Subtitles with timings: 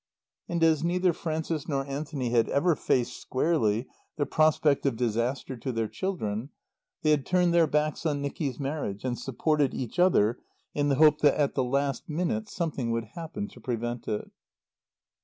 [0.49, 5.71] And as neither Frances nor Anthony had ever faced squarely the prospect of disaster to
[5.71, 6.49] their children,
[7.03, 10.39] they had turned their backs on Nicky's marriage and supported each other
[10.73, 14.31] in the hope that at the last minute something would happen to prevent it.